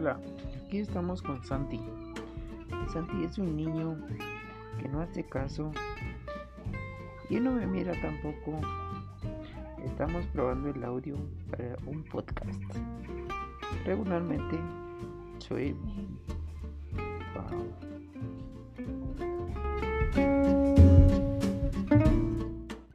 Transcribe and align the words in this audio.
Hola, 0.00 0.18
aquí 0.64 0.78
estamos 0.78 1.20
con 1.20 1.44
Santi. 1.44 1.78
Santi 2.90 3.22
es 3.22 3.36
un 3.36 3.54
niño 3.54 3.98
que 4.80 4.88
no 4.88 5.02
hace 5.02 5.22
caso 5.24 5.72
y 7.28 7.38
no 7.38 7.52
me 7.52 7.66
mira 7.66 7.92
tampoco. 8.00 8.58
Estamos 9.84 10.24
probando 10.28 10.70
el 10.70 10.82
audio 10.84 11.16
para 11.50 11.76
un 11.84 12.02
podcast. 12.04 12.62
Regularmente 13.84 14.58
soy... 15.38 15.76
Wow. 17.34 17.89